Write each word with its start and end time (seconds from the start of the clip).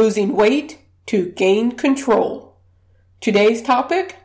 losing 0.00 0.34
weight 0.34 0.78
to 1.04 1.26
gain 1.32 1.72
control. 1.72 2.56
Today's 3.20 3.60
topic 3.60 4.16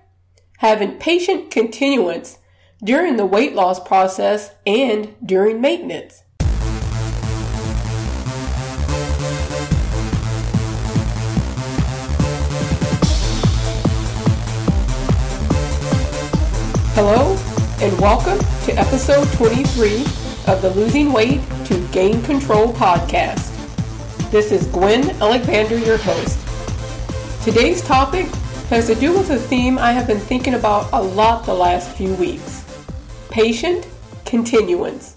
having 0.60 0.94
patient 1.00 1.52
continuance 1.52 2.38
during 2.82 3.18
the 3.18 3.26
weight 3.26 3.54
loss 3.54 3.78
process 3.86 4.52
and 4.66 5.14
during 5.26 5.60
maintenance. 5.60 6.24
Hello, 16.96 17.36
and 17.82 18.00
welcome 18.00 18.40
to 18.64 18.72
episode 18.80 19.28
23 19.34 20.04
of 20.48 20.62
the 20.62 20.72
Losing 20.74 21.12
Weight 21.12 21.42
to 21.66 21.86
Gain 21.90 22.22
Control 22.22 22.72
podcast. 22.72 23.55
This 24.32 24.52
is 24.52 24.68
Gwen 24.68 25.12
Alexander, 25.22 25.78
your 25.78 25.98
host. 25.98 26.40
Today's 27.46 27.82
topic 27.82 28.26
has 28.70 28.88
to 28.88 28.96
do 28.96 29.14
with 29.14 29.30
a 29.30 29.38
theme 29.38 29.78
I 29.78 29.92
have 29.92 30.08
been 30.08 30.20
thinking 30.20 30.56
about 30.56 30.90
a 30.92 31.02
lot 31.02 31.46
the 31.46 31.54
last 31.54 31.96
few 31.96 32.14
weeks 32.16 32.66
patient 33.30 33.88
continuance. 34.26 35.16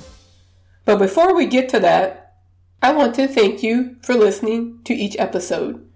But 0.84 0.98
before 0.98 1.34
we 1.34 1.46
get 1.46 1.68
to 1.70 1.80
that, 1.80 2.36
I 2.82 2.92
want 2.92 3.14
to 3.14 3.26
thank 3.26 3.62
you 3.62 3.96
for 4.02 4.14
listening 4.14 4.80
to 4.84 4.94
each 4.94 5.16
episode. 5.18 5.88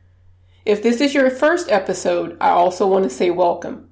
If 0.64 0.82
this 0.82 1.00
is 1.00 1.14
your 1.14 1.30
first 1.30 1.70
episode, 1.70 2.36
I 2.40 2.48
also 2.48 2.88
want 2.88 3.04
to 3.04 3.10
say 3.10 3.30
welcome. 3.30 3.90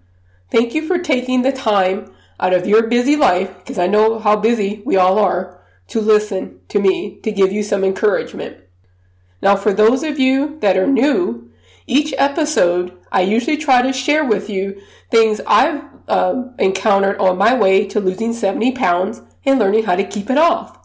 Thank 0.50 0.74
you 0.74 0.86
for 0.86 0.98
taking 0.98 1.42
the 1.42 1.52
time 1.52 2.10
out 2.40 2.54
of 2.54 2.66
your 2.66 2.86
busy 2.86 3.16
life, 3.16 3.54
because 3.58 3.78
I 3.78 3.86
know 3.86 4.18
how 4.18 4.36
busy 4.36 4.82
we 4.86 4.96
all 4.96 5.18
are, 5.18 5.62
to 5.88 6.00
listen 6.00 6.60
to 6.68 6.80
me 6.80 7.20
to 7.22 7.30
give 7.30 7.52
you 7.52 7.62
some 7.62 7.84
encouragement. 7.84 8.56
Now, 9.42 9.56
for 9.56 9.72
those 9.72 10.02
of 10.02 10.18
you 10.18 10.58
that 10.60 10.76
are 10.76 10.86
new, 10.86 11.50
each 11.86 12.14
episode 12.18 12.96
I 13.12 13.22
usually 13.22 13.56
try 13.56 13.82
to 13.82 13.92
share 13.92 14.24
with 14.24 14.48
you 14.48 14.80
things 15.10 15.40
I've 15.46 15.82
uh, 16.06 16.44
encountered 16.58 17.18
on 17.18 17.38
my 17.38 17.54
way 17.54 17.86
to 17.86 18.00
losing 18.00 18.32
70 18.32 18.72
pounds 18.72 19.22
and 19.44 19.58
learning 19.58 19.84
how 19.84 19.96
to 19.96 20.04
keep 20.04 20.30
it 20.30 20.38
off. 20.38 20.78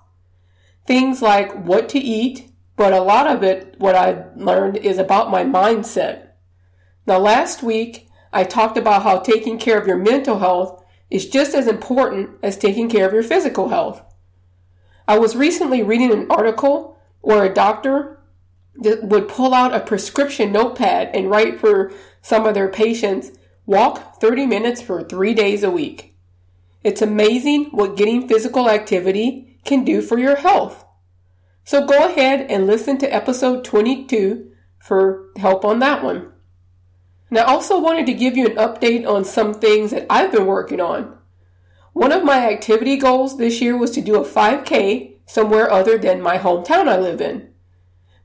Things 0.85 1.21
like 1.21 1.53
what 1.65 1.89
to 1.89 1.99
eat, 1.99 2.51
but 2.75 2.93
a 2.93 3.01
lot 3.01 3.27
of 3.27 3.43
it, 3.43 3.75
what 3.77 3.95
I've 3.95 4.35
learned, 4.35 4.77
is 4.77 4.97
about 4.97 5.31
my 5.31 5.43
mindset. 5.43 6.29
Now, 7.05 7.19
last 7.19 7.61
week, 7.63 8.09
I 8.33 8.43
talked 8.43 8.77
about 8.77 9.03
how 9.03 9.19
taking 9.19 9.57
care 9.57 9.79
of 9.79 9.87
your 9.87 9.97
mental 9.97 10.39
health 10.39 10.83
is 11.09 11.29
just 11.29 11.53
as 11.53 11.67
important 11.67 12.31
as 12.41 12.57
taking 12.57 12.89
care 12.89 13.07
of 13.07 13.13
your 13.13 13.23
physical 13.23 13.69
health. 13.69 14.01
I 15.07 15.19
was 15.19 15.35
recently 15.35 15.83
reading 15.83 16.11
an 16.11 16.27
article 16.31 16.97
where 17.21 17.43
a 17.43 17.53
doctor 17.53 18.19
would 18.77 19.27
pull 19.27 19.53
out 19.53 19.73
a 19.73 19.79
prescription 19.79 20.51
notepad 20.51 21.15
and 21.15 21.29
write 21.29 21.59
for 21.59 21.93
some 22.21 22.45
of 22.45 22.53
their 22.53 22.67
patients 22.67 23.31
walk 23.65 24.19
30 24.19 24.45
minutes 24.45 24.81
for 24.81 25.03
three 25.03 25.33
days 25.33 25.63
a 25.63 25.71
week. 25.71 26.15
It's 26.83 27.01
amazing 27.01 27.65
what 27.71 27.97
getting 27.97 28.27
physical 28.27 28.69
activity 28.69 29.57
can 29.63 29.83
do 29.83 30.01
for 30.01 30.19
your 30.19 30.35
health. 30.35 30.85
So 31.63 31.85
go 31.85 32.05
ahead 32.05 32.45
and 32.51 32.67
listen 32.67 32.97
to 32.99 33.13
episode 33.13 33.63
22 33.63 34.51
for 34.77 35.29
help 35.37 35.65
on 35.65 35.79
that 35.79 36.03
one. 36.03 36.31
And 37.29 37.39
I 37.39 37.43
also 37.43 37.79
wanted 37.79 38.05
to 38.05 38.13
give 38.13 38.37
you 38.37 38.45
an 38.45 38.55
update 38.55 39.07
on 39.07 39.25
some 39.25 39.55
things 39.55 39.91
that 39.91 40.05
I've 40.09 40.31
been 40.31 40.45
working 40.45 40.79
on. 40.79 41.17
One 41.93 42.11
of 42.11 42.23
my 42.23 42.51
activity 42.51 42.97
goals 42.97 43.37
this 43.37 43.61
year 43.61 43.75
was 43.75 43.89
to 43.91 44.01
do 44.01 44.17
a 44.17 44.25
5K 44.25 45.15
somewhere 45.25 45.71
other 45.71 45.97
than 45.97 46.21
my 46.21 46.37
hometown 46.37 46.87
I 46.87 46.99
live 46.99 47.19
in. 47.19 47.49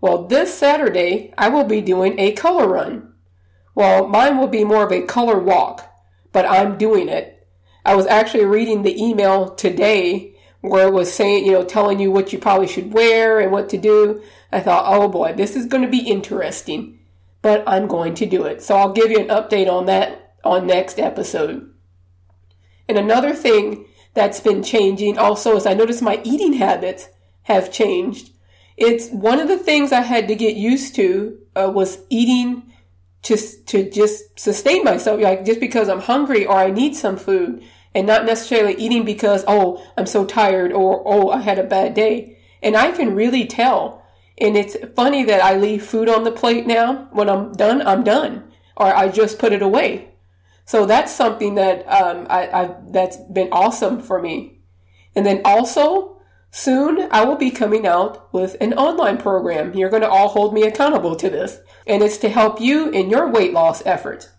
Well, 0.01 0.27
this 0.27 0.53
Saturday, 0.55 1.33
I 1.37 1.49
will 1.49 1.65
be 1.65 1.81
doing 1.81 2.19
a 2.19 2.33
color 2.33 2.69
run. 2.69 3.13
Well, 3.75 4.09
mine 4.09 4.39
will 4.39 4.49
be 4.49 4.65
more 4.65 4.85
of 4.85 4.93
a 4.93 5.03
color 5.03 5.39
walk, 5.39 5.89
but 6.33 6.47
I'm 6.47 6.79
doing 6.79 7.09
it. 7.09 7.47
I 7.85 7.95
was 7.95 8.07
actually 8.07 8.45
reading 8.45 8.83
the 8.83 9.03
email 9.03 9.55
today 9.55 10.35
where 10.61 10.89
it 10.89 10.93
was 10.93 11.13
saying, 11.13 11.47
you 11.47 11.53
know, 11.53 11.65
telling 11.65 12.01
you 12.01 12.11
what 12.11 12.33
you 12.33 12.39
probably 12.39 12.67
should 12.67 12.93
wear 12.93 13.41
and 13.41 13.51
what 13.53 13.69
to 13.71 13.79
do. 13.79 14.23
I 14.53 14.61
thought, 14.61 14.85
oh 14.87 15.09
boy, 15.09 15.33
this 15.33 15.57
is 15.57 15.67
going 15.67 15.83
to 15.83 15.89
be 15.89 16.07
interesting 16.07 17.01
but 17.43 17.63
I'm 17.67 17.87
going 17.87 18.15
to 18.17 18.27
do 18.27 18.45
it. 18.45 18.63
So 18.63 18.77
I'll 18.77 18.93
give 18.93 19.11
you 19.11 19.19
an 19.19 19.29
update 19.29 19.71
on 19.71 19.87
that 19.87 20.35
on 20.45 20.67
next 20.67 20.99
episode. 20.99 21.73
And 22.89 22.99
another 22.99 23.35
thing 23.35 23.87
that's 24.15 24.41
been 24.41 24.63
changing 24.63 25.19
also 25.19 25.57
is 25.57 25.67
I 25.67 25.75
noticed 25.75 26.03
my 26.03 26.21
eating 26.25 26.55
habits 26.55 27.09
have 27.43 27.73
changed. 27.73 28.33
It's 28.81 29.09
one 29.11 29.39
of 29.39 29.49
the 29.49 29.59
things 29.59 29.93
I 29.93 30.01
had 30.01 30.27
to 30.29 30.35
get 30.35 30.57
used 30.57 30.97
to 30.97 31.39
uh, 31.55 31.71
was 31.73 31.99
eating 32.11 32.73
to 33.23 33.37
to 33.67 33.89
just 33.91 34.41
sustain 34.41 34.83
myself, 34.83 35.21
like 35.21 35.45
just 35.45 35.61
because 35.61 35.89
I'm 35.89 36.01
hungry 36.01 36.47
or 36.47 36.57
I 36.57 36.71
need 36.71 36.97
some 36.97 37.17
food, 37.17 37.63
and 37.95 38.07
not 38.07 38.25
necessarily 38.25 38.75
eating 38.75 39.05
because 39.05 39.45
oh 39.47 39.85
I'm 39.97 40.07
so 40.07 40.25
tired 40.25 40.73
or 40.73 41.03
oh 41.05 41.31
I 41.31 41.41
had 41.41 41.59
a 41.59 41.65
bad 41.65 41.95
day. 41.95 42.39
And 42.63 42.77
I 42.77 42.93
can 42.93 43.15
really 43.15 43.47
tell 43.47 44.01
and 44.41 44.57
it's 44.57 44.77
funny 44.97 45.23
that 45.25 45.43
I 45.43 45.57
leave 45.57 45.85
food 45.85 46.09
on 46.09 46.25
the 46.25 46.33
plate 46.33 46.67
now. 46.67 47.09
When 47.13 47.29
I'm 47.29 47.53
done, 47.53 47.87
I'm 47.87 48.03
done, 48.03 48.51
or 48.77 48.87
I 48.87 49.09
just 49.09 49.39
put 49.39 49.53
it 49.53 49.61
away. 49.61 50.15
So 50.65 50.87
that's 50.87 51.15
something 51.15 51.57
that 51.57 51.87
um, 51.87 52.27
I, 52.31 52.49
I 52.49 52.75
that's 52.91 53.19
been 53.19 53.51
awesome 53.53 54.01
for 54.01 54.21
me. 54.21 54.63
And 55.15 55.27
then 55.27 55.43
also 55.45 56.20
soon 56.51 57.09
I 57.11 57.25
will 57.25 57.37
be 57.37 57.51
coming 57.51 57.87
out 57.87 58.33
with 58.33 58.57
an 58.61 58.75
online 58.75 59.19
program. 59.19 59.75
You're 59.75 59.91
going 59.91 60.03
to 60.03 60.09
all 60.09 60.29
hold 60.29 60.55
me 60.55 60.63
accountable 60.63 61.17
to 61.17 61.31
this, 61.31 61.61
and 61.87 62.03
it's 62.03 62.19
to 62.19 62.29
help 62.29 62.61
you 62.61 62.91
in 62.91 63.11
your 63.11 63.29
weight 63.29 63.53
loss 63.53 63.85
efforts. 63.87 64.31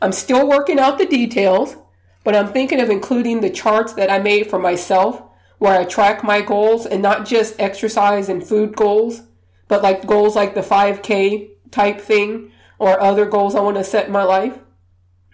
I'm 0.00 0.12
still 0.12 0.48
working 0.48 0.78
out 0.78 0.98
the 0.98 1.06
details, 1.06 1.76
but 2.22 2.34
I'm 2.34 2.52
thinking 2.52 2.80
of 2.80 2.90
including 2.90 3.40
the 3.40 3.50
charts 3.50 3.94
that 3.94 4.10
I 4.10 4.18
made 4.18 4.50
for 4.50 4.58
myself 4.58 5.22
where 5.58 5.78
I 5.78 5.84
track 5.84 6.22
my 6.22 6.40
goals 6.40 6.84
and 6.84 7.00
not 7.00 7.26
just 7.26 7.58
exercise 7.60 8.28
and 8.28 8.46
food 8.46 8.76
goals 8.76 9.22
but 9.68 9.82
like 9.82 10.06
goals 10.06 10.36
like 10.36 10.54
the 10.54 10.60
5K 10.60 11.50
type 11.70 12.00
thing 12.00 12.52
or 12.78 13.00
other 13.00 13.26
goals 13.26 13.54
I 13.54 13.60
want 13.60 13.76
to 13.76 13.84
set 13.84 14.06
in 14.06 14.12
my 14.12 14.24
life. 14.24 14.58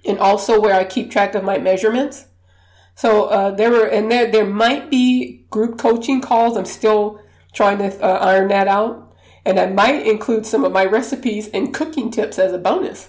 And 0.04 0.18
also 0.18 0.60
where 0.60 0.74
I 0.74 0.84
keep 0.84 1.10
track 1.10 1.34
of 1.34 1.44
my 1.44 1.58
measurements. 1.58 2.26
So 3.00 3.24
uh, 3.28 3.52
there 3.52 3.70
were, 3.70 3.86
and 3.86 4.12
there 4.12 4.30
there 4.30 4.44
might 4.44 4.90
be 4.90 5.46
group 5.48 5.78
coaching 5.78 6.20
calls. 6.20 6.58
I'm 6.58 6.66
still 6.66 7.22
trying 7.54 7.78
to 7.78 7.98
uh, 8.04 8.18
iron 8.18 8.48
that 8.48 8.68
out, 8.68 9.16
and 9.42 9.58
I 9.58 9.68
might 9.68 10.06
include 10.06 10.44
some 10.44 10.64
of 10.64 10.72
my 10.72 10.84
recipes 10.84 11.48
and 11.48 11.72
cooking 11.72 12.10
tips 12.10 12.38
as 12.38 12.52
a 12.52 12.58
bonus. 12.58 13.08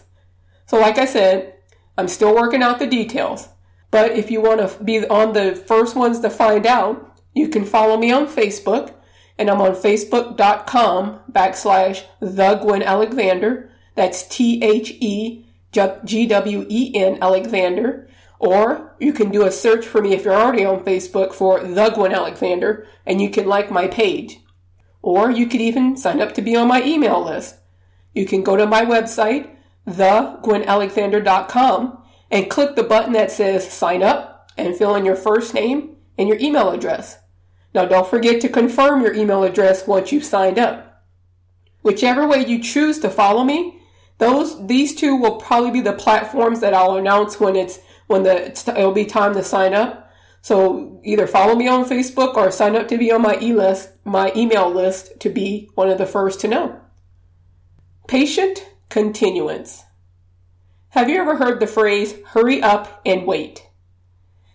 So, 0.65 0.79
like 0.79 0.97
I 0.97 1.03
said, 1.03 1.55
I'm 1.97 2.07
still 2.07 2.33
working 2.33 2.63
out 2.63 2.79
the 2.79 2.87
details. 2.87 3.49
But 3.91 4.11
if 4.11 4.31
you 4.31 4.39
want 4.39 4.61
to 4.61 4.81
be 4.81 5.05
on 5.05 5.33
the 5.33 5.55
first 5.55 5.97
ones 5.97 6.21
to 6.21 6.29
find 6.29 6.65
out, 6.65 7.19
you 7.33 7.49
can 7.49 7.65
follow 7.65 7.97
me 7.97 8.13
on 8.13 8.27
Facebook 8.27 8.93
and 9.37 9.49
I'm 9.49 9.59
on 9.59 9.73
facebook.com 9.73 11.19
backslash 11.29 12.05
the 12.21 12.55
Gwen 12.55 12.81
Alexander. 12.81 13.69
That's 13.95 14.25
T 14.25 14.63
H 14.63 14.91
E 15.01 15.45
G 16.05 16.27
W 16.27 16.65
E 16.69 16.91
N 16.95 17.17
Alexander. 17.21 18.07
Or 18.41 18.93
you 18.99 19.13
can 19.13 19.29
do 19.29 19.45
a 19.45 19.51
search 19.51 19.85
for 19.85 20.01
me 20.01 20.13
if 20.13 20.25
you're 20.25 20.33
already 20.33 20.65
on 20.65 20.83
Facebook 20.83 21.31
for 21.31 21.59
the 21.59 21.91
Gwen 21.91 22.11
Alexander 22.11 22.87
and 23.05 23.21
you 23.21 23.29
can 23.29 23.45
like 23.45 23.69
my 23.69 23.87
page. 23.87 24.39
Or 25.03 25.29
you 25.29 25.45
could 25.45 25.61
even 25.61 25.95
sign 25.95 26.19
up 26.19 26.33
to 26.33 26.41
be 26.41 26.55
on 26.55 26.67
my 26.67 26.81
email 26.81 27.23
list. 27.23 27.57
You 28.15 28.25
can 28.25 28.41
go 28.41 28.55
to 28.55 28.65
my 28.65 28.83
website, 28.83 29.47
thegwenalexander.com, 29.87 32.03
and 32.31 32.49
click 32.49 32.75
the 32.75 32.81
button 32.81 33.13
that 33.13 33.29
says 33.29 33.71
sign 33.71 34.01
up 34.01 34.51
and 34.57 34.75
fill 34.75 34.95
in 34.95 35.05
your 35.05 35.15
first 35.15 35.53
name 35.53 35.97
and 36.17 36.27
your 36.27 36.39
email 36.39 36.71
address. 36.71 37.19
Now 37.75 37.85
don't 37.85 38.09
forget 38.09 38.41
to 38.41 38.49
confirm 38.49 39.03
your 39.03 39.13
email 39.13 39.43
address 39.43 39.85
once 39.85 40.11
you've 40.11 40.25
signed 40.25 40.57
up. 40.57 41.03
Whichever 41.83 42.27
way 42.27 42.43
you 42.43 42.59
choose 42.59 42.97
to 43.01 43.09
follow 43.11 43.43
me, 43.43 43.81
those 44.17 44.65
these 44.65 44.95
two 44.95 45.15
will 45.15 45.35
probably 45.35 45.69
be 45.69 45.81
the 45.81 45.93
platforms 45.93 46.59
that 46.61 46.73
I'll 46.73 46.95
announce 46.95 47.39
when 47.39 47.55
it's 47.55 47.77
when 48.11 48.23
the 48.23 48.51
it'll 48.77 48.91
be 48.91 49.05
time 49.05 49.33
to 49.33 49.43
sign 49.43 49.73
up. 49.73 50.11
So 50.41 50.99
either 51.03 51.27
follow 51.27 51.55
me 51.55 51.67
on 51.67 51.85
Facebook 51.85 52.35
or 52.35 52.51
sign 52.51 52.75
up 52.75 52.87
to 52.89 52.97
be 52.97 53.11
on 53.11 53.21
my 53.21 53.37
e-list, 53.41 53.91
my 54.03 54.31
email 54.35 54.69
list 54.69 55.19
to 55.19 55.29
be 55.29 55.69
one 55.75 55.89
of 55.89 55.97
the 55.97 56.05
first 56.05 56.41
to 56.41 56.47
know. 56.47 56.79
Patient 58.07 58.67
continuance. 58.89 59.83
Have 60.89 61.09
you 61.09 61.21
ever 61.21 61.37
heard 61.37 61.59
the 61.59 61.67
phrase 61.67 62.15
hurry 62.29 62.61
up 62.61 63.01
and 63.05 63.25
wait? 63.25 63.67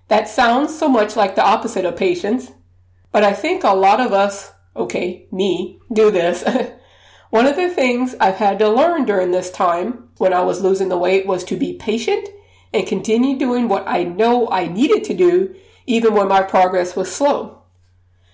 That 0.09 0.29
sounds 0.29 0.77
so 0.77 0.89
much 0.89 1.17
like 1.17 1.35
the 1.35 1.45
opposite 1.45 1.85
of 1.85 1.97
patience, 1.97 2.51
but 3.11 3.25
I 3.25 3.33
think 3.33 3.65
a 3.65 3.71
lot 3.71 4.01
of 4.01 4.13
us, 4.13 4.53
okay, 4.75 5.27
me, 5.33 5.81
do 5.93 6.11
this. 6.11 6.45
One 7.31 7.47
of 7.47 7.57
the 7.57 7.71
things 7.71 8.15
I've 8.21 8.37
had 8.37 8.59
to 8.59 8.69
learn 8.69 9.05
during 9.05 9.31
this 9.31 9.51
time 9.51 10.11
when 10.19 10.33
I 10.33 10.43
was 10.43 10.63
losing 10.63 10.89
the 10.89 10.99
weight 10.99 11.27
was 11.27 11.43
to 11.45 11.57
be 11.57 11.75
patient 11.75 12.29
and 12.77 12.87
continue 12.87 13.39
doing 13.39 13.69
what 13.69 13.85
I 13.87 14.05
know 14.05 14.49
I 14.51 14.69
needed 14.69 15.03
to 15.05 15.15
do 15.15 15.55
even 15.87 16.15
when 16.15 16.29
my 16.29 16.43
progress 16.43 16.95
was 16.95 17.11
slow. 17.11 17.63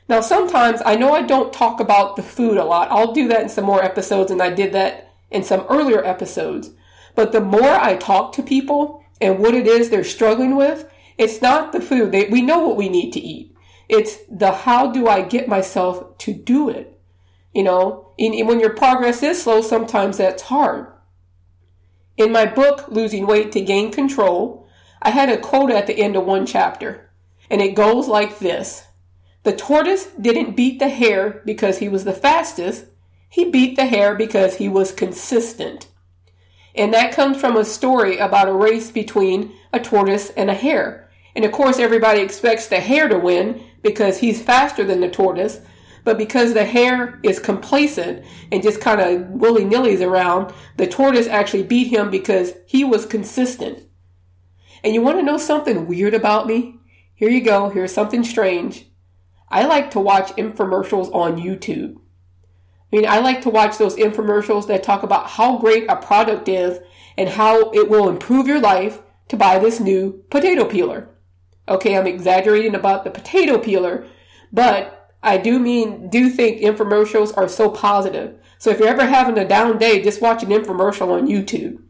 Now, 0.08 0.20
sometimes 0.20 0.82
I 0.84 0.96
know 0.96 1.12
I 1.12 1.22
don't 1.22 1.52
talk 1.52 1.80
about 1.80 2.16
the 2.16 2.22
food 2.22 2.56
a 2.56 2.64
lot. 2.64 2.90
I'll 2.90 3.12
do 3.12 3.28
that 3.28 3.42
in 3.42 3.48
some 3.48 3.64
more 3.64 3.82
episodes, 3.82 4.30
and 4.30 4.42
I 4.42 4.50
did 4.50 4.72
that 4.72 5.12
in 5.30 5.44
some 5.44 5.64
earlier 5.68 6.04
episodes. 6.04 6.70
But 7.14 7.32
the 7.32 7.40
more 7.40 7.62
I 7.62 7.96
talk 7.96 8.32
to 8.34 8.42
people 8.42 9.04
and 9.20 9.38
what 9.38 9.54
it 9.54 9.66
is 9.66 9.90
they're 9.90 10.04
struggling 10.04 10.56
with, 10.56 10.90
it's 11.18 11.40
not 11.40 11.72
the 11.72 11.80
food. 11.80 12.10
They, 12.10 12.28
we 12.28 12.42
know 12.42 12.66
what 12.66 12.76
we 12.76 12.88
need 12.88 13.12
to 13.12 13.20
eat. 13.20 13.54
It's 13.88 14.18
the 14.28 14.50
how 14.50 14.90
do 14.90 15.06
I 15.06 15.22
get 15.22 15.48
myself 15.48 16.18
to 16.18 16.32
do 16.32 16.68
it? 16.68 16.98
You 17.54 17.62
know, 17.62 18.12
and 18.18 18.48
when 18.48 18.60
your 18.60 18.74
progress 18.74 19.22
is 19.22 19.42
slow, 19.42 19.60
sometimes 19.60 20.16
that's 20.16 20.42
hard. 20.42 20.91
In 22.16 22.30
my 22.30 22.44
book, 22.44 22.88
Losing 22.88 23.26
Weight 23.26 23.52
to 23.52 23.60
Gain 23.60 23.90
Control, 23.90 24.68
I 25.00 25.10
had 25.10 25.28
a 25.28 25.38
quote 25.38 25.70
at 25.70 25.86
the 25.86 25.98
end 25.98 26.14
of 26.14 26.26
one 26.26 26.44
chapter, 26.44 27.10
and 27.50 27.62
it 27.62 27.74
goes 27.74 28.06
like 28.06 28.38
this 28.38 28.86
The 29.44 29.56
tortoise 29.56 30.08
didn't 30.20 30.56
beat 30.56 30.78
the 30.78 30.90
hare 30.90 31.42
because 31.46 31.78
he 31.78 31.88
was 31.88 32.04
the 32.04 32.12
fastest, 32.12 32.84
he 33.28 33.50
beat 33.50 33.76
the 33.76 33.86
hare 33.86 34.14
because 34.14 34.56
he 34.56 34.68
was 34.68 34.92
consistent. 34.92 35.88
And 36.74 36.92
that 36.92 37.14
comes 37.14 37.40
from 37.40 37.56
a 37.56 37.64
story 37.64 38.18
about 38.18 38.48
a 38.48 38.52
race 38.52 38.90
between 38.90 39.52
a 39.72 39.80
tortoise 39.80 40.30
and 40.30 40.50
a 40.50 40.54
hare. 40.54 41.08
And 41.34 41.44
of 41.46 41.52
course, 41.52 41.78
everybody 41.78 42.20
expects 42.20 42.66
the 42.66 42.80
hare 42.80 43.08
to 43.08 43.18
win 43.18 43.62
because 43.82 44.18
he's 44.18 44.42
faster 44.42 44.84
than 44.84 45.00
the 45.00 45.08
tortoise. 45.08 45.60
But 46.04 46.18
because 46.18 46.52
the 46.52 46.64
hare 46.64 47.20
is 47.22 47.38
complacent 47.38 48.24
and 48.50 48.62
just 48.62 48.80
kind 48.80 49.00
of 49.00 49.28
willy 49.30 49.64
nilly's 49.64 50.00
around, 50.00 50.52
the 50.76 50.86
tortoise 50.86 51.28
actually 51.28 51.62
beat 51.62 51.88
him 51.88 52.10
because 52.10 52.54
he 52.66 52.82
was 52.82 53.06
consistent. 53.06 53.84
And 54.82 54.94
you 54.94 55.00
want 55.00 55.18
to 55.18 55.24
know 55.24 55.38
something 55.38 55.86
weird 55.86 56.14
about 56.14 56.46
me? 56.46 56.80
Here 57.14 57.30
you 57.30 57.40
go. 57.40 57.68
Here's 57.68 57.92
something 57.92 58.24
strange. 58.24 58.86
I 59.48 59.64
like 59.64 59.90
to 59.92 60.00
watch 60.00 60.32
infomercials 60.32 61.14
on 61.14 61.36
YouTube. 61.36 61.96
I 62.92 62.96
mean, 62.96 63.06
I 63.06 63.20
like 63.20 63.42
to 63.42 63.50
watch 63.50 63.78
those 63.78 63.96
infomercials 63.96 64.66
that 64.66 64.82
talk 64.82 65.02
about 65.02 65.30
how 65.30 65.58
great 65.58 65.84
a 65.88 65.96
product 65.96 66.48
is 66.48 66.80
and 67.16 67.28
how 67.28 67.70
it 67.70 67.88
will 67.88 68.08
improve 68.08 68.46
your 68.46 68.60
life 68.60 69.00
to 69.28 69.36
buy 69.36 69.58
this 69.58 69.78
new 69.78 70.24
potato 70.30 70.64
peeler. 70.64 71.08
Okay, 71.68 71.96
I'm 71.96 72.06
exaggerating 72.06 72.74
about 72.74 73.04
the 73.04 73.10
potato 73.10 73.56
peeler, 73.56 74.06
but 74.52 75.01
I 75.22 75.38
do 75.38 75.58
mean, 75.58 76.08
do 76.08 76.28
think 76.28 76.60
infomercials 76.60 77.36
are 77.36 77.48
so 77.48 77.70
positive. 77.70 78.38
So 78.58 78.70
if 78.70 78.78
you're 78.78 78.88
ever 78.88 79.06
having 79.06 79.38
a 79.38 79.46
down 79.46 79.78
day, 79.78 80.02
just 80.02 80.20
watch 80.20 80.42
an 80.42 80.50
infomercial 80.50 81.08
on 81.08 81.28
YouTube. 81.28 81.80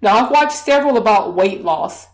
Now, 0.00 0.16
I've 0.16 0.30
watched 0.30 0.56
several 0.56 0.96
about 0.96 1.34
weight 1.34 1.62
loss. 1.62 2.08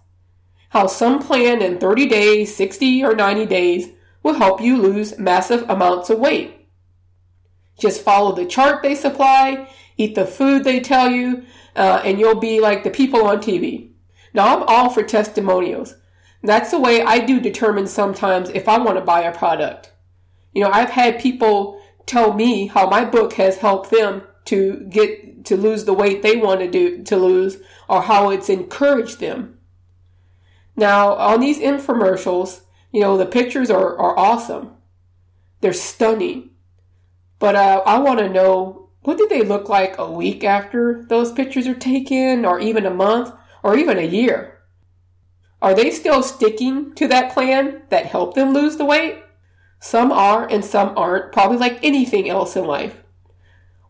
How 0.70 0.86
some 0.86 1.20
plan 1.20 1.62
in 1.62 1.78
30 1.78 2.06
days, 2.06 2.54
60 2.54 3.02
or 3.04 3.14
90 3.14 3.46
days 3.46 3.88
will 4.22 4.34
help 4.34 4.60
you 4.60 4.76
lose 4.76 5.18
massive 5.18 5.68
amounts 5.70 6.10
of 6.10 6.18
weight. 6.18 6.68
Just 7.78 8.02
follow 8.02 8.34
the 8.34 8.44
chart 8.44 8.82
they 8.82 8.94
supply, 8.94 9.68
eat 9.96 10.14
the 10.14 10.26
food 10.26 10.64
they 10.64 10.80
tell 10.80 11.10
you, 11.10 11.44
uh, 11.76 12.02
and 12.04 12.18
you'll 12.18 12.40
be 12.40 12.60
like 12.60 12.84
the 12.84 12.90
people 12.90 13.24
on 13.24 13.38
TV. 13.38 13.92
Now, 14.34 14.56
I'm 14.56 14.64
all 14.64 14.90
for 14.90 15.02
testimonials. 15.02 15.94
That's 16.42 16.70
the 16.70 16.80
way 16.80 17.02
I 17.02 17.18
do 17.18 17.40
determine 17.40 17.86
sometimes 17.86 18.50
if 18.50 18.68
I 18.68 18.78
want 18.78 18.98
to 18.98 19.04
buy 19.04 19.22
a 19.22 19.36
product. 19.36 19.92
You 20.52 20.62
know, 20.64 20.70
I've 20.70 20.90
had 20.90 21.20
people 21.20 21.80
tell 22.06 22.32
me 22.32 22.66
how 22.66 22.88
my 22.88 23.04
book 23.04 23.34
has 23.34 23.58
helped 23.58 23.90
them 23.90 24.22
to 24.46 24.86
get 24.88 25.44
to 25.44 25.56
lose 25.56 25.84
the 25.84 25.92
weight 25.92 26.22
they 26.22 26.36
want 26.36 26.60
to 26.60 26.70
do 26.70 27.02
to 27.04 27.16
lose 27.16 27.58
or 27.88 28.02
how 28.02 28.30
it's 28.30 28.48
encouraged 28.48 29.20
them. 29.20 29.58
Now, 30.74 31.14
on 31.14 31.40
these 31.40 31.58
infomercials, 31.58 32.62
you 32.92 33.00
know, 33.00 33.16
the 33.16 33.26
pictures 33.26 33.70
are, 33.70 33.98
are 33.98 34.18
awesome. 34.18 34.74
They're 35.60 35.72
stunning. 35.72 36.50
But 37.38 37.56
uh, 37.56 37.82
I 37.84 37.98
want 37.98 38.20
to 38.20 38.28
know 38.28 38.90
what 39.02 39.18
did 39.18 39.28
they 39.28 39.42
look 39.42 39.68
like 39.68 39.96
a 39.98 40.10
week 40.10 40.44
after 40.44 41.04
those 41.08 41.32
pictures 41.32 41.66
are 41.66 41.74
taken, 41.74 42.44
or 42.44 42.60
even 42.60 42.86
a 42.86 42.90
month, 42.90 43.32
or 43.62 43.76
even 43.76 43.98
a 43.98 44.02
year? 44.02 44.60
Are 45.60 45.74
they 45.74 45.90
still 45.90 46.22
sticking 46.22 46.94
to 46.94 47.08
that 47.08 47.32
plan 47.32 47.82
that 47.90 48.06
helped 48.06 48.34
them 48.34 48.52
lose 48.52 48.76
the 48.76 48.84
weight? 48.84 49.22
Some 49.80 50.10
are 50.12 50.46
and 50.46 50.64
some 50.64 50.96
aren't, 50.96 51.32
probably 51.32 51.58
like 51.58 51.78
anything 51.82 52.28
else 52.28 52.56
in 52.56 52.64
life. 52.64 53.02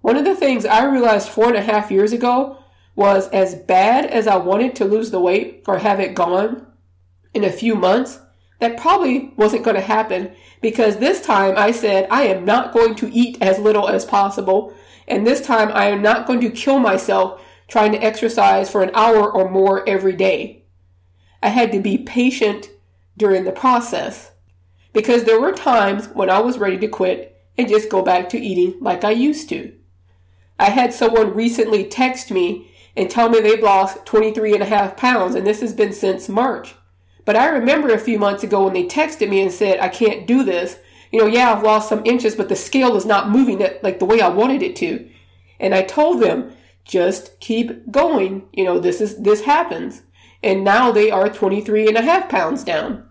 One 0.00 0.16
of 0.16 0.24
the 0.24 0.36
things 0.36 0.64
I 0.64 0.84
realized 0.84 1.28
four 1.28 1.48
and 1.48 1.56
a 1.56 1.62
half 1.62 1.90
years 1.90 2.12
ago 2.12 2.58
was 2.94 3.28
as 3.28 3.54
bad 3.54 4.06
as 4.06 4.26
I 4.26 4.36
wanted 4.36 4.74
to 4.76 4.84
lose 4.84 5.10
the 5.10 5.20
weight 5.20 5.64
or 5.66 5.78
have 5.78 6.00
it 6.00 6.14
gone 6.14 6.66
in 7.34 7.44
a 7.44 7.52
few 7.52 7.74
months, 7.74 8.20
that 8.58 8.76
probably 8.76 9.32
wasn't 9.36 9.64
going 9.64 9.76
to 9.76 9.82
happen 9.82 10.32
because 10.60 10.96
this 10.96 11.24
time 11.24 11.54
I 11.56 11.70
said 11.70 12.08
I 12.10 12.22
am 12.22 12.44
not 12.44 12.72
going 12.72 12.96
to 12.96 13.12
eat 13.12 13.38
as 13.40 13.58
little 13.58 13.88
as 13.88 14.04
possible. 14.04 14.74
And 15.06 15.26
this 15.26 15.40
time 15.40 15.70
I 15.72 15.86
am 15.86 16.02
not 16.02 16.26
going 16.26 16.40
to 16.40 16.50
kill 16.50 16.78
myself 16.78 17.44
trying 17.68 17.92
to 17.92 18.02
exercise 18.02 18.70
for 18.70 18.82
an 18.82 18.90
hour 18.94 19.30
or 19.30 19.50
more 19.50 19.88
every 19.88 20.16
day. 20.16 20.64
I 21.42 21.48
had 21.48 21.70
to 21.72 21.80
be 21.80 21.98
patient 21.98 22.70
during 23.16 23.44
the 23.44 23.52
process 23.52 24.32
because 24.92 25.24
there 25.24 25.40
were 25.40 25.52
times 25.52 26.08
when 26.08 26.30
I 26.30 26.40
was 26.40 26.58
ready 26.58 26.78
to 26.78 26.88
quit 26.88 27.36
and 27.56 27.68
just 27.68 27.90
go 27.90 28.02
back 28.02 28.28
to 28.30 28.38
eating 28.38 28.78
like 28.80 29.04
I 29.04 29.10
used 29.10 29.48
to. 29.50 29.74
I 30.58 30.70
had 30.70 30.92
someone 30.92 31.34
recently 31.34 31.84
text 31.84 32.30
me 32.30 32.70
and 32.96 33.10
tell 33.10 33.28
me 33.28 33.40
they've 33.40 33.62
lost 33.62 34.04
23 34.06 34.54
and 34.54 34.62
a 34.62 34.66
half 34.66 34.96
pounds 34.96 35.34
and 35.34 35.46
this 35.46 35.60
has 35.60 35.72
been 35.72 35.92
since 35.92 36.28
March. 36.28 36.74
But 37.24 37.36
I 37.36 37.48
remember 37.48 37.90
a 37.90 37.98
few 37.98 38.18
months 38.18 38.42
ago 38.42 38.64
when 38.64 38.72
they 38.72 38.86
texted 38.86 39.28
me 39.28 39.42
and 39.42 39.52
said, 39.52 39.80
I 39.80 39.88
can't 39.88 40.26
do 40.26 40.42
this. 40.42 40.78
You 41.12 41.20
know, 41.20 41.26
yeah, 41.26 41.52
I've 41.52 41.62
lost 41.62 41.88
some 41.88 42.04
inches, 42.04 42.34
but 42.34 42.48
the 42.48 42.56
scale 42.56 42.96
is 42.96 43.06
not 43.06 43.30
moving 43.30 43.60
it 43.60 43.82
like 43.84 43.98
the 43.98 44.04
way 44.04 44.20
I 44.20 44.28
wanted 44.28 44.62
it 44.62 44.76
to. 44.76 45.08
And 45.60 45.74
I 45.74 45.82
told 45.82 46.22
them, 46.22 46.52
just 46.84 47.38
keep 47.40 47.90
going. 47.90 48.48
You 48.52 48.64
know, 48.64 48.78
this 48.78 49.00
is, 49.00 49.22
this 49.22 49.42
happens. 49.42 50.02
And 50.42 50.64
now 50.64 50.90
they 50.90 51.10
are 51.10 51.28
23 51.28 51.88
and 51.88 51.96
a 51.96 52.02
half 52.02 52.28
pounds 52.28 52.64
down. 52.64 53.07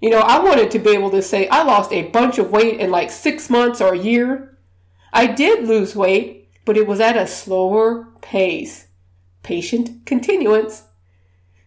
You 0.00 0.08
know, 0.08 0.20
I 0.20 0.38
wanted 0.38 0.70
to 0.70 0.78
be 0.78 0.90
able 0.90 1.10
to 1.10 1.20
say 1.20 1.46
I 1.48 1.62
lost 1.62 1.92
a 1.92 2.08
bunch 2.08 2.38
of 2.38 2.50
weight 2.50 2.80
in 2.80 2.90
like 2.90 3.10
six 3.10 3.50
months 3.50 3.82
or 3.82 3.92
a 3.92 3.98
year. 3.98 4.56
I 5.12 5.26
did 5.26 5.68
lose 5.68 5.94
weight, 5.94 6.48
but 6.64 6.78
it 6.78 6.86
was 6.86 7.00
at 7.00 7.16
a 7.16 7.26
slower 7.26 8.08
pace. 8.22 8.86
Patient 9.42 10.06
continuance. 10.06 10.84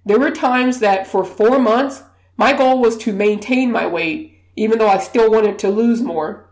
There 0.05 0.19
were 0.19 0.31
times 0.31 0.79
that 0.79 1.05
for 1.05 1.23
four 1.23 1.59
months, 1.59 2.03
my 2.35 2.53
goal 2.53 2.81
was 2.81 2.97
to 2.97 3.13
maintain 3.13 3.71
my 3.71 3.85
weight, 3.85 4.39
even 4.55 4.79
though 4.79 4.89
I 4.89 4.97
still 4.97 5.29
wanted 5.29 5.59
to 5.59 5.69
lose 5.69 6.01
more. 6.01 6.49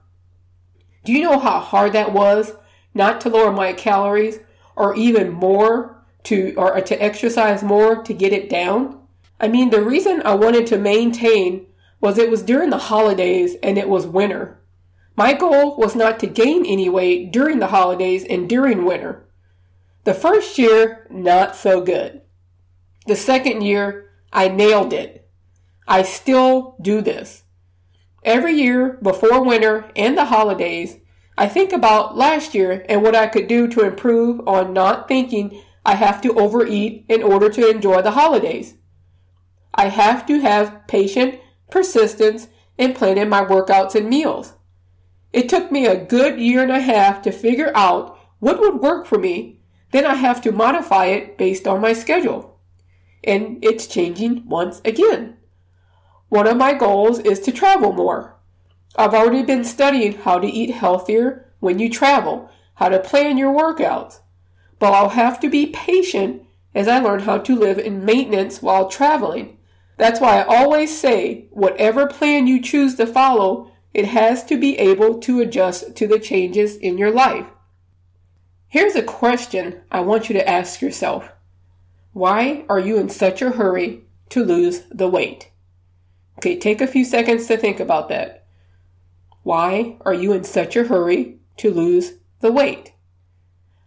Do 1.04 1.12
you 1.12 1.24
know 1.24 1.40
how 1.40 1.60
hard 1.60 1.94
that 1.94 2.14
was 2.14 2.54
not 2.94 3.20
to 3.22 3.30
lower 3.30 3.52
my 3.52 3.74
calories 3.74 4.40
or 4.76 4.96
even 4.96 5.32
more 5.32 6.04
to, 6.26 6.54
or 6.56 6.80
to 6.80 7.02
exercise 7.02 7.64
more 7.64 8.04
to 8.04 8.14
get 8.14 8.34
it 8.34 8.50
down? 8.50 9.00
I 9.40 9.48
mean, 9.48 9.72
the 9.72 9.82
reason 9.82 10.22
I 10.24 10.36
wanted 10.36 10.68
to 10.68 10.78
maintain 10.78 11.66
was 12.02 12.18
it 12.18 12.30
was 12.30 12.42
during 12.42 12.72
the 12.72 12.78
holidays 12.78 13.56
and 13.64 13.78
it 13.78 13.88
was 13.88 14.08
winter. 14.08 14.60
My 15.16 15.34
goal 15.34 15.78
was 15.78 15.96
not 15.96 16.20
to 16.20 16.28
gain 16.28 16.66
any 16.66 16.90
weight 16.90 17.32
during 17.32 17.60
the 17.60 17.68
holidays 17.68 18.26
and 18.28 18.50
during 18.50 18.86
winter. 18.86 19.28
The 20.04 20.16
first 20.16 20.58
year, 20.58 21.06
not 21.12 21.56
so 21.56 21.82
good. 21.82 22.22
The 23.06 23.16
second 23.16 23.62
year, 23.62 24.10
I 24.34 24.48
nailed 24.48 24.94
it. 24.94 25.30
I 25.88 26.02
still 26.02 26.76
do 26.82 27.02
this. 27.02 27.44
Every 28.24 28.54
year 28.54 29.00
before 29.02 29.44
winter 29.44 29.92
and 29.96 30.18
the 30.18 30.26
holidays, 30.26 30.98
I 31.38 31.48
think 31.48 31.72
about 31.72 32.16
last 32.18 32.56
year 32.56 32.86
and 32.88 33.04
what 33.04 33.16
I 33.16 33.28
could 33.28 33.48
do 33.48 33.68
to 33.68 33.86
improve 33.86 34.48
on 34.48 34.74
not 34.74 35.08
thinking 35.08 35.62
I 35.86 35.96
have 35.96 36.22
to 36.22 36.34
overeat 36.34 37.06
in 37.10 37.24
order 37.24 37.50
to 37.50 37.70
enjoy 37.70 38.02
the 38.02 38.12
holidays. 38.12 38.76
I 39.74 39.88
have 39.88 40.26
to 40.28 40.40
have 40.40 40.88
patient 40.88 41.40
persistence, 41.72 42.48
and 42.78 42.96
planning 42.96 43.30
my 43.30 43.44
workouts 43.44 43.96
and 43.96 44.10
meals. 44.10 44.54
It 45.34 45.50
took 45.50 45.72
me 45.72 45.86
a 45.86 46.04
good 46.04 46.40
year 46.40 46.62
and 46.62 46.72
a 46.72 46.82
half 46.82 47.22
to 47.24 47.32
figure 47.32 47.72
out 47.76 48.20
what 48.40 48.60
would 48.60 48.82
work 48.82 49.06
for 49.06 49.18
me. 49.18 49.60
Then 49.92 50.06
I 50.06 50.16
have 50.16 50.42
to 50.42 50.52
modify 50.52 51.06
it 51.06 51.38
based 51.38 51.68
on 51.68 51.82
my 51.82 51.94
schedule. 51.94 52.60
And 53.24 53.64
it's 53.64 53.88
changing 53.88 54.48
once 54.48 54.82
again. 54.84 55.38
One 56.30 56.48
of 56.48 56.58
my 56.58 56.74
goals 56.74 57.20
is 57.20 57.40
to 57.42 57.52
travel 57.52 57.92
more. 57.92 58.36
I've 58.96 59.14
already 59.14 59.44
been 59.44 59.64
studying 59.64 60.14
how 60.14 60.40
to 60.40 60.48
eat 60.48 60.72
healthier 60.72 61.54
when 61.60 61.80
you 61.80 61.90
travel, 61.90 62.50
how 62.76 62.90
to 62.90 63.00
plan 63.00 63.38
your 63.38 63.54
workouts. 63.54 64.20
But 64.80 64.94
I'll 64.94 65.10
have 65.10 65.40
to 65.42 65.50
be 65.50 65.68
patient 65.68 66.44
as 66.74 66.88
I 66.88 67.00
learn 67.00 67.22
how 67.22 67.38
to 67.38 67.56
live 67.56 67.78
in 67.78 68.06
maintenance 68.06 68.62
while 68.62 68.90
traveling. 68.90 69.58
That's 69.98 70.20
why 70.20 70.42
I 70.42 70.44
always 70.44 70.98
say 70.98 71.48
whatever 71.52 72.08
plan 72.08 72.48
you 72.48 72.62
choose 72.62 72.96
to 72.96 73.06
follow, 73.06 73.72
it 73.94 74.06
has 74.06 74.44
to 74.46 74.58
be 74.58 74.78
able 74.78 75.20
to 75.20 75.42
adjust 75.42 75.96
to 75.98 76.08
the 76.08 76.20
changes 76.20 76.78
in 76.78 76.98
your 76.98 77.12
life. 77.12 77.46
Here's 78.68 78.96
a 78.96 79.04
question 79.04 79.82
I 79.92 80.00
want 80.00 80.30
you 80.30 80.34
to 80.34 80.50
ask 80.50 80.82
yourself. 80.82 81.30
Why 82.14 82.66
are 82.70 82.80
you 82.80 82.98
in 82.98 83.10
such 83.10 83.42
a 83.42 83.52
hurry 83.52 84.06
to 84.30 84.44
lose 84.44 84.84
the 84.90 85.10
weight? 85.10 85.52
Okay, 86.38 86.58
take 86.58 86.82
a 86.82 86.88
few 86.88 87.04
seconds 87.04 87.48
to 87.48 87.58
think 87.58 87.80
about 87.80 88.10
that. 88.10 88.46
Why 89.44 89.98
are 90.02 90.14
you 90.14 90.32
in 90.34 90.44
such 90.44 90.76
a 90.76 90.86
hurry 90.86 91.40
to 91.58 91.72
lose 91.72 92.14
the 92.40 92.52
weight? 92.52 92.94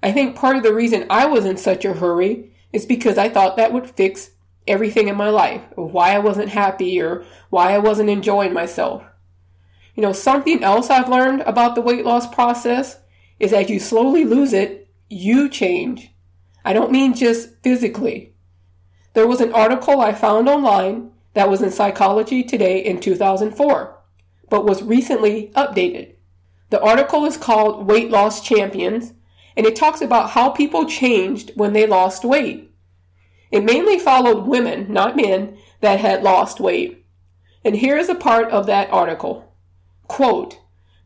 I 0.03 0.13
think 0.13 0.37
part 0.37 0.57
of 0.57 0.63
the 0.63 0.75
reason 0.75 1.07
I 1.09 1.27
was 1.27 1.47
in 1.47 1.57
such 1.57 1.85
a 1.85 1.95
hurry 1.95 2.53
is 2.73 2.85
because 2.85 3.17
I 3.17 3.31
thought 3.31 3.57
that 3.57 3.73
would 3.73 3.91
fix 3.91 4.33
everything 4.67 5.09
in 5.09 5.17
my 5.17 5.29
life, 5.29 5.63
why 5.75 6.15
I 6.15 6.19
wasn't 6.19 6.49
happy, 6.51 7.01
or 7.01 7.25
why 7.51 7.75
I 7.75 7.79
wasn't 7.79 8.11
enjoying 8.11 8.53
myself. 8.53 9.05
You 9.95 10.03
know, 10.03 10.13
something 10.13 10.65
else 10.65 10.91
I've 10.91 11.09
learned 11.09 11.43
about 11.43 11.75
the 11.75 11.81
weight 11.81 12.05
loss 12.05 12.33
process 12.33 12.99
is 13.39 13.53
as 13.53 13.71
you 13.71 13.79
slowly 13.79 14.25
lose 14.25 14.53
it, 14.53 14.89
you 15.09 15.49
change. 15.49 16.11
I 16.65 16.73
don't 16.73 16.93
mean 16.93 17.15
just 17.15 17.63
physically. 17.63 18.35
There 19.13 19.27
was 19.27 19.41
an 19.41 19.53
article 19.53 20.01
I 20.01 20.13
found 20.13 20.49
online 20.49 21.13
that 21.35 21.49
was 21.49 21.63
in 21.63 21.71
Psychology 21.71 22.43
Today 22.43 22.85
in 22.85 23.01
2004, 23.01 23.99
but 24.49 24.65
was 24.65 24.83
recently 24.83 25.53
updated. 25.55 26.15
The 26.71 26.81
article 26.81 27.25
is 27.25 27.37
called 27.37 27.87
Weight 27.87 28.11
Loss 28.11 28.41
Champions, 28.45 29.13
and 29.57 29.67
it 29.67 29.77
talks 29.77 30.01
about 30.01 30.31
how 30.31 30.51
people 30.51 30.87
changed 30.87 31.53
when 31.55 31.73
they 31.73 31.87
lost 31.87 32.25
weight. 32.25 32.74
It 33.55 33.63
mainly 33.63 34.01
followed 34.01 34.49
women, 34.49 34.93
not 34.93 35.15
men, 35.15 35.59
that 35.81 36.01
had 36.01 36.25
lost 36.25 36.59
weight. 36.59 37.07
And 37.65 37.77
here 37.77 37.97
is 37.97 38.09
a 38.09 38.17
part 38.17 38.51
of 38.51 38.67
that 38.67 38.91
article. 38.91 39.55
Quote, 40.09 40.59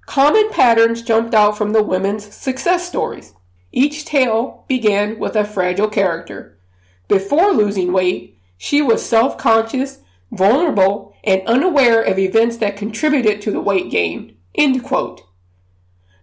Common 0.07 0.49
patterns 0.49 1.03
jumped 1.03 1.35
out 1.35 1.59
from 1.59 1.75
the 1.75 1.83
women's 1.83 2.35
success 2.35 2.89
stories. 2.89 3.35
Each 3.71 4.07
tale 4.07 4.65
began 4.67 5.19
with 5.19 5.37
a 5.37 5.45
fragile 5.45 5.91
character. 5.91 6.59
Before 7.07 7.53
losing 7.53 7.93
weight, 7.93 8.39
she 8.57 8.81
was 8.81 9.05
self 9.05 9.37
conscious, 9.37 9.99
vulnerable, 10.33 11.15
and 11.25 11.47
unaware 11.47 12.01
of 12.01 12.19
events 12.19 12.57
that 12.57 12.79
contributed 12.79 13.43
to 13.43 13.51
the 13.51 13.61
weight 13.61 13.91
gain. 13.91 14.39
End 14.55 14.83
quote. 14.83 15.21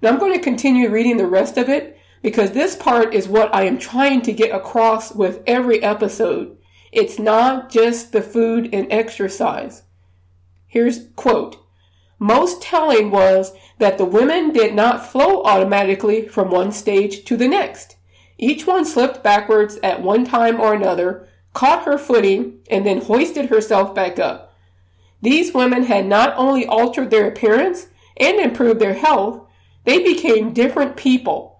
Now 0.01 0.09
I'm 0.09 0.17
going 0.17 0.33
to 0.33 0.43
continue 0.43 0.89
reading 0.89 1.17
the 1.17 1.27
rest 1.27 1.55
of 1.55 1.69
it 1.69 1.94
because 2.25 2.53
this 2.53 2.75
part 2.75 3.13
is 3.13 3.27
what 3.27 3.53
I 3.53 3.65
am 3.65 3.77
trying 3.77 4.23
to 4.23 4.33
get 4.33 4.49
across 4.49 5.13
with 5.13 5.43
every 5.45 5.83
episode. 5.83 6.57
It's 6.91 7.19
not 7.19 7.69
just 7.69 8.13
the 8.13 8.21
food 8.23 8.67
and 8.73 8.91
exercise. 8.91 9.83
Here's 10.65 11.05
quote. 11.15 11.63
Most 12.17 12.63
telling 12.63 13.11
was 13.11 13.53
that 13.77 13.99
the 13.99 14.05
women 14.05 14.51
did 14.51 14.73
not 14.73 15.05
flow 15.05 15.43
automatically 15.43 16.27
from 16.27 16.49
one 16.49 16.71
stage 16.71 17.25
to 17.25 17.37
the 17.37 17.47
next. 17.47 17.95
Each 18.39 18.65
one 18.65 18.85
slipped 18.85 19.21
backwards 19.21 19.77
at 19.83 20.01
one 20.01 20.25
time 20.25 20.59
or 20.59 20.73
another, 20.73 21.27
caught 21.53 21.85
her 21.85 21.99
footing, 21.99 22.57
and 22.71 22.83
then 22.87 23.01
hoisted 23.01 23.49
herself 23.49 23.93
back 23.93 24.17
up. 24.17 24.51
These 25.21 25.53
women 25.53 25.83
had 25.83 26.07
not 26.07 26.33
only 26.37 26.65
altered 26.65 27.11
their 27.11 27.27
appearance 27.27 27.85
and 28.17 28.39
improved 28.39 28.79
their 28.79 28.95
health, 28.95 29.47
they 29.83 30.01
became 30.01 30.53
different 30.53 30.97
people. 30.97 31.54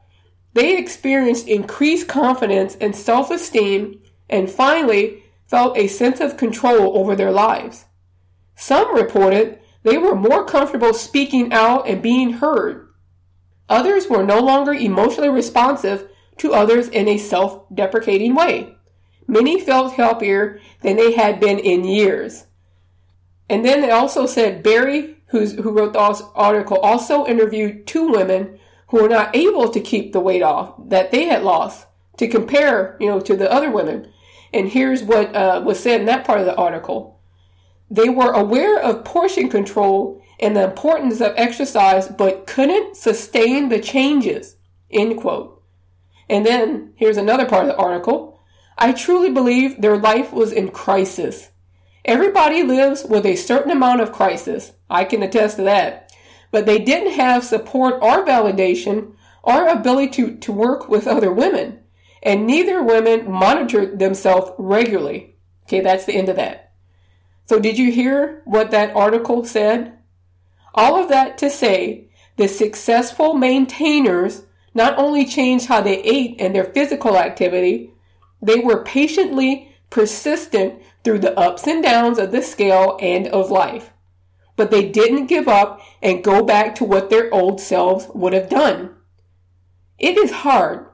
They 0.56 0.78
experienced 0.78 1.50
increased 1.50 2.08
confidence 2.08 2.78
and 2.80 2.96
self 2.96 3.30
esteem 3.30 4.02
and 4.30 4.50
finally 4.50 5.24
felt 5.48 5.78
a 5.78 5.88
sense 5.88 6.22
of 6.22 6.38
control 6.38 6.98
over 6.98 7.14
their 7.14 7.32
lives. 7.32 7.86
Some 8.56 8.96
reported 8.96 9.60
they 9.84 9.98
were 9.98 10.16
more 10.16 10.46
comfortable 10.46 10.94
speaking 10.94 11.52
out 11.52 11.88
and 11.88 12.02
being 12.02 12.34
heard. 12.34 12.88
Others 13.68 14.08
were 14.08 14.24
no 14.24 14.40
longer 14.40 14.74
emotionally 14.74 15.30
responsive 15.30 16.08
to 16.38 16.54
others 16.54 16.88
in 16.88 17.10
a 17.10 17.18
self 17.18 17.66
deprecating 17.74 18.34
way. 18.34 18.78
Many 19.28 19.60
felt 19.60 19.94
happier 19.94 20.62
than 20.82 20.96
they 20.96 21.12
had 21.12 21.42
been 21.42 21.60
in 21.60 21.84
years. 21.84 22.46
And 23.50 23.66
then 23.66 23.82
they 23.82 23.92
also 23.92 24.26
said 24.26 24.64
Barry, 24.64 25.18
who 25.28 25.46
wrote 25.70 25.94
the 25.94 26.30
article, 26.34 26.78
also 26.78 27.26
interviewed 27.26 27.86
two 27.86 28.08
women 28.08 28.58
who 28.88 29.02
were 29.02 29.10
not 29.10 29.36
able 29.36 29.70
to 29.70 29.80
keep 29.80 30.14
the 30.14 30.20
weight 30.20 30.42
off 30.42 30.76
that 30.90 31.12
they 31.12 31.26
had 31.26 31.44
lost 31.44 31.88
to 32.18 32.28
compare, 32.28 32.98
you 33.00 33.08
know, 33.08 33.20
to 33.20 33.36
the 33.36 33.52
other 33.52 33.72
women. 33.72 34.12
And 34.54 34.70
here's 34.70 35.04
what 35.04 35.36
uh, 35.36 35.62
was 35.66 35.80
said 35.80 36.02
in 36.02 36.06
that 36.06 36.26
part 36.26 36.40
of 36.40 36.46
the 36.46 36.56
article. 36.56 37.20
They 37.90 38.10
were 38.10 38.32
aware 38.32 38.80
of 38.80 39.04
portion 39.04 39.50
control 39.50 40.22
and 40.40 40.56
the 40.56 40.64
importance 40.64 41.22
of 41.22 41.34
exercise, 41.36 42.08
but 42.08 42.48
couldn't 42.48 42.96
sustain 42.96 43.70
the 43.70 43.80
changes. 43.80 44.58
End 44.92 45.18
quote. 45.18 45.62
And 46.30 46.46
then 46.46 46.94
here's 46.96 47.18
another 47.18 47.46
part 47.46 47.64
of 47.64 47.70
the 47.70 47.78
article. 47.78 48.42
I 48.78 48.92
truly 48.92 49.32
believe 49.32 49.82
their 49.82 49.98
life 49.98 50.34
was 50.34 50.52
in 50.52 50.70
crisis. 50.72 51.52
Everybody 52.04 52.64
lives 52.64 53.04
with 53.04 53.26
a 53.26 53.36
certain 53.36 53.72
amount 53.72 54.02
of 54.02 54.12
crisis. 54.12 54.74
I 54.90 55.06
can 55.06 55.24
attest 55.24 55.58
to 55.58 55.64
that. 55.64 56.05
But 56.56 56.66
they 56.66 56.80
didn't 56.80 57.12
have 57.16 57.44
support 57.44 57.96
or 58.02 58.26
validation 58.26 59.16
or 59.44 59.68
ability 59.68 60.08
to, 60.12 60.38
to 60.38 60.54
work 60.54 60.88
with 60.88 61.06
other 61.06 61.30
women. 61.30 61.82
And 62.24 62.48
neither 62.48 62.82
women 62.82 63.30
monitored 63.30 64.00
themselves 64.00 64.52
regularly. 64.58 65.36
Okay, 65.64 65.82
that's 65.82 66.06
the 66.06 66.16
end 66.16 66.30
of 66.30 66.38
that. 66.38 66.72
So 67.46 67.60
did 67.60 67.78
you 67.78 67.92
hear 67.92 68.42
what 68.46 68.72
that 68.72 68.96
article 68.96 69.44
said? 69.44 69.98
All 70.74 70.96
of 70.96 71.10
that 71.10 71.38
to 71.40 71.50
say 71.50 72.08
the 72.38 72.48
successful 72.48 73.34
maintainers 73.34 74.44
not 74.74 74.98
only 74.98 75.26
changed 75.26 75.66
how 75.66 75.82
they 75.82 76.02
ate 76.04 76.40
and 76.40 76.56
their 76.56 76.72
physical 76.72 77.18
activity, 77.18 77.92
they 78.42 78.60
were 78.60 78.82
patiently 78.86 79.76
persistent 79.90 80.82
through 81.04 81.20
the 81.20 81.38
ups 81.38 81.68
and 81.68 81.84
downs 81.84 82.18
of 82.18 82.32
the 82.32 82.42
scale 82.42 82.98
and 83.02 83.28
of 83.28 83.52
life. 83.52 83.92
But 84.56 84.72
they 84.72 84.90
didn't 84.90 85.28
give 85.28 85.48
up 85.48 85.82
and 86.02 86.24
go 86.24 86.44
back 86.44 86.76
to 86.76 86.86
what 86.86 87.10
their 87.10 87.34
old 87.34 87.60
selves 87.60 88.08
would 88.14 88.34
have 88.34 88.50
done. 88.50 88.96
It 89.98 90.18
is 90.18 90.32
hard. 90.32 90.88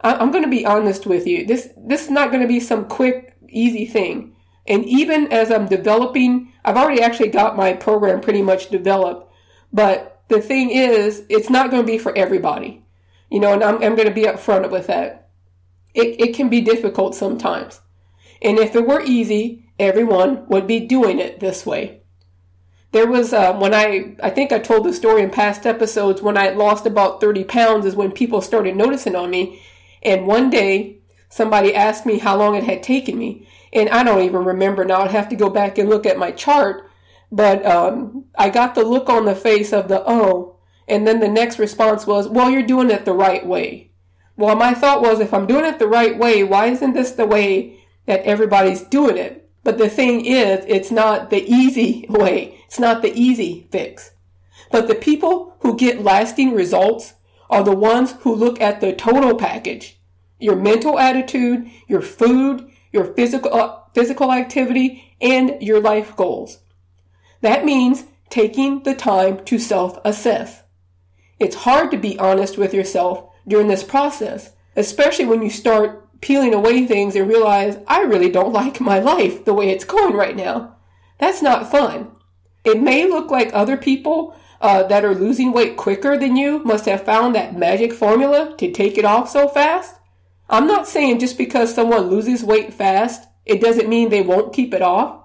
I'm 0.00 0.30
going 0.30 0.44
to 0.44 0.50
be 0.50 0.66
honest 0.66 1.06
with 1.06 1.26
you. 1.26 1.46
This, 1.46 1.70
this 1.76 2.04
is 2.04 2.10
not 2.10 2.30
going 2.30 2.42
to 2.42 2.48
be 2.48 2.58
some 2.58 2.86
quick, 2.86 3.36
easy 3.48 3.86
thing. 3.86 4.34
And 4.66 4.84
even 4.84 5.32
as 5.32 5.50
I'm 5.50 5.66
developing, 5.66 6.52
I've 6.64 6.76
already 6.76 7.02
actually 7.02 7.28
got 7.28 7.56
my 7.56 7.72
program 7.72 8.20
pretty 8.20 8.42
much 8.42 8.70
developed. 8.70 9.32
But 9.72 10.22
the 10.28 10.40
thing 10.40 10.70
is, 10.70 11.24
it's 11.28 11.50
not 11.50 11.70
going 11.70 11.82
to 11.82 11.86
be 11.86 11.98
for 11.98 12.16
everybody. 12.16 12.84
You 13.30 13.40
know, 13.40 13.52
and 13.52 13.62
I'm, 13.62 13.76
I'm 13.76 13.94
going 13.94 14.08
to 14.08 14.14
be 14.14 14.24
upfront 14.24 14.70
with 14.70 14.88
that. 14.88 15.30
It, 15.94 16.20
it 16.20 16.34
can 16.34 16.48
be 16.48 16.60
difficult 16.60 17.14
sometimes. 17.14 17.80
And 18.40 18.58
if 18.58 18.74
it 18.74 18.86
were 18.86 19.02
easy, 19.02 19.72
everyone 19.78 20.46
would 20.48 20.66
be 20.66 20.80
doing 20.80 21.18
it 21.18 21.40
this 21.40 21.64
way. 21.64 22.01
There 22.92 23.06
was, 23.06 23.32
uh, 23.32 23.54
when 23.54 23.74
I, 23.74 24.16
I 24.22 24.30
think 24.30 24.52
I 24.52 24.58
told 24.58 24.84
the 24.84 24.92
story 24.92 25.22
in 25.22 25.30
past 25.30 25.66
episodes, 25.66 26.22
when 26.22 26.36
I 26.36 26.50
lost 26.50 26.86
about 26.86 27.20
30 27.20 27.44
pounds 27.44 27.86
is 27.86 27.96
when 27.96 28.12
people 28.12 28.40
started 28.40 28.76
noticing 28.76 29.16
on 29.16 29.30
me. 29.30 29.62
And 30.02 30.26
one 30.26 30.50
day, 30.50 30.98
somebody 31.28 31.74
asked 31.74 32.06
me 32.06 32.18
how 32.18 32.36
long 32.36 32.54
it 32.54 32.64
had 32.64 32.82
taken 32.82 33.18
me 33.18 33.46
and 33.72 33.88
I 33.88 34.02
don't 34.02 34.22
even 34.22 34.44
remember 34.44 34.84
now. 34.84 35.02
I'd 35.02 35.12
have 35.12 35.28
to 35.30 35.36
go 35.36 35.48
back 35.48 35.78
and 35.78 35.88
look 35.88 36.04
at 36.04 36.18
my 36.18 36.30
chart. 36.30 36.88
But 37.30 37.64
um, 37.64 38.26
I 38.36 38.50
got 38.50 38.74
the 38.74 38.84
look 38.84 39.08
on 39.08 39.24
the 39.24 39.34
face 39.34 39.72
of 39.72 39.88
the 39.88 40.02
oh, 40.06 40.58
and 40.86 41.06
then 41.06 41.20
the 41.20 41.28
next 41.28 41.58
response 41.58 42.06
was, 42.06 42.28
"Well, 42.28 42.50
you're 42.50 42.62
doing 42.62 42.90
it 42.90 43.06
the 43.06 43.14
right 43.14 43.46
way." 43.46 43.92
Well, 44.36 44.56
my 44.56 44.74
thought 44.74 45.00
was, 45.00 45.20
if 45.20 45.32
I'm 45.32 45.46
doing 45.46 45.64
it 45.64 45.78
the 45.78 45.88
right 45.88 46.18
way, 46.18 46.42
why 46.44 46.66
isn't 46.66 46.92
this 46.92 47.12
the 47.12 47.26
way 47.26 47.80
that 48.06 48.22
everybody's 48.24 48.82
doing 48.82 49.16
it? 49.16 49.50
But 49.64 49.78
the 49.78 49.88
thing 49.88 50.26
is, 50.26 50.64
it's 50.68 50.90
not 50.90 51.30
the 51.30 51.42
easy 51.46 52.04
way. 52.08 52.58
It's 52.72 52.80
not 52.80 53.02
the 53.02 53.12
easy 53.12 53.66
fix. 53.70 54.12
But 54.70 54.88
the 54.88 54.94
people 54.94 55.56
who 55.60 55.76
get 55.76 56.02
lasting 56.02 56.54
results 56.54 57.12
are 57.50 57.62
the 57.62 57.76
ones 57.76 58.14
who 58.20 58.34
look 58.34 58.62
at 58.62 58.80
the 58.80 58.94
total 58.94 59.34
package. 59.34 60.00
Your 60.38 60.56
mental 60.56 60.98
attitude, 60.98 61.70
your 61.86 62.00
food, 62.00 62.66
your 62.90 63.12
physical, 63.12 63.52
uh, 63.52 63.80
physical 63.92 64.32
activity, 64.32 65.14
and 65.20 65.60
your 65.60 65.82
life 65.82 66.16
goals. 66.16 66.60
That 67.42 67.66
means 67.66 68.04
taking 68.30 68.84
the 68.84 68.94
time 68.94 69.44
to 69.44 69.58
self-assess. 69.58 70.62
It's 71.38 71.66
hard 71.66 71.90
to 71.90 71.98
be 71.98 72.18
honest 72.18 72.56
with 72.56 72.72
yourself 72.72 73.28
during 73.46 73.68
this 73.68 73.84
process, 73.84 74.52
especially 74.76 75.26
when 75.26 75.42
you 75.42 75.50
start 75.50 76.08
peeling 76.22 76.54
away 76.54 76.86
things 76.86 77.16
and 77.16 77.28
realize, 77.28 77.76
I 77.86 78.00
really 78.04 78.30
don't 78.30 78.52
like 78.60 78.80
my 78.80 78.98
life 78.98 79.44
the 79.44 79.52
way 79.52 79.68
it's 79.68 79.84
going 79.84 80.14
right 80.14 80.34
now. 80.34 80.76
That's 81.18 81.42
not 81.42 81.70
fun. 81.70 82.12
It 82.64 82.80
may 82.80 83.08
look 83.08 83.30
like 83.30 83.50
other 83.52 83.76
people 83.76 84.36
uh, 84.60 84.84
that 84.84 85.04
are 85.04 85.14
losing 85.14 85.52
weight 85.52 85.76
quicker 85.76 86.16
than 86.16 86.36
you 86.36 86.60
must 86.60 86.86
have 86.86 87.04
found 87.04 87.34
that 87.34 87.56
magic 87.56 87.92
formula 87.92 88.54
to 88.58 88.70
take 88.70 88.96
it 88.96 89.04
off 89.04 89.28
so 89.28 89.48
fast. 89.48 89.96
I'm 90.48 90.66
not 90.66 90.86
saying 90.86 91.18
just 91.18 91.36
because 91.36 91.74
someone 91.74 92.08
loses 92.08 92.44
weight 92.44 92.72
fast, 92.72 93.28
it 93.44 93.60
doesn't 93.60 93.88
mean 93.88 94.08
they 94.08 94.22
won't 94.22 94.52
keep 94.52 94.72
it 94.72 94.82
off. 94.82 95.24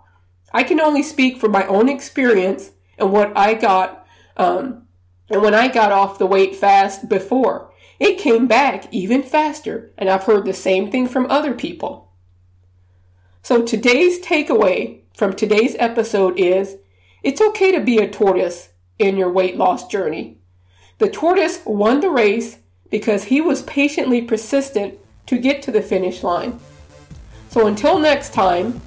I 0.54 0.64
can 0.64 0.80
only 0.80 1.04
speak 1.04 1.38
from 1.38 1.52
my 1.52 1.68
own 1.68 1.90
experience 1.90 2.72
and 2.98 3.12
what 3.12 3.38
I 3.38 3.54
got, 3.54 4.08
um, 4.38 4.88
and 5.30 5.42
when 5.42 5.54
I 5.54 5.68
got 5.68 5.92
off 5.92 6.18
the 6.18 6.26
weight 6.26 6.56
fast 6.56 7.10
before. 7.10 7.72
It 8.00 8.18
came 8.18 8.48
back 8.48 8.92
even 8.92 9.24
faster, 9.24 9.92
and 9.98 10.10
I've 10.10 10.24
heard 10.24 10.46
the 10.46 10.54
same 10.54 10.90
thing 10.90 11.08
from 11.08 11.30
other 11.30 11.54
people. 11.54 12.12
So 13.42 13.64
today's 13.64 14.20
takeaway 14.20 15.02
from 15.16 15.34
today's 15.34 15.76
episode 15.80 16.40
is 16.40 16.78
it's 17.28 17.42
okay 17.42 17.74
to 17.74 17.82
be 17.82 17.98
a 17.98 18.10
tortoise 18.10 18.70
in 19.00 19.18
your 19.18 19.30
weight 19.30 19.58
loss 19.58 19.86
journey. 19.88 20.38
The 20.98 21.10
tortoise 21.10 21.60
won 21.66 22.00
the 22.00 22.10
race 22.10 22.60
because 22.90 23.26
he 23.26 23.42
was 23.42 23.64
patiently 23.64 24.22
persistent 24.22 24.98
to 25.26 25.38
get 25.38 25.62
to 25.64 25.72
the 25.72 25.82
finish 25.82 26.24
line. 26.24 26.58
So 27.50 27.68
until 27.68 28.00
next 28.00 28.32
time, 28.32 28.80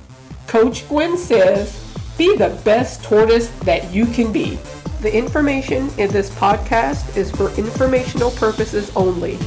Coach 0.47 0.88
Gwen 0.88 1.18
says, 1.18 1.85
be 2.16 2.35
the 2.35 2.59
best 2.64 3.04
tortoise 3.04 3.50
that 3.64 3.92
you 3.92 4.06
can 4.06 4.32
be. 4.32 4.59
The 5.02 5.14
information 5.14 5.90
in 5.99 6.11
this 6.11 6.30
podcast 6.30 7.18
is 7.18 7.30
for 7.30 7.50
informational 7.59 8.30
purposes 8.30 8.90
only. 8.97 9.38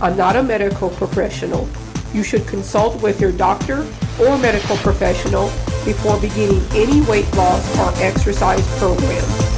I'm 0.00 0.16
not 0.16 0.36
a 0.36 0.42
medical 0.44 0.90
professional. 0.90 1.68
You 2.14 2.22
should 2.22 2.46
consult 2.46 3.02
with 3.02 3.20
your 3.20 3.32
doctor 3.32 3.84
or 4.20 4.38
medical 4.38 4.76
professional 4.76 5.50
before 5.86 6.20
beginning 6.20 6.62
any 6.72 7.00
weight 7.02 7.32
loss 7.34 7.64
or 7.78 8.02
exercise 8.02 8.66
program. 8.78 9.55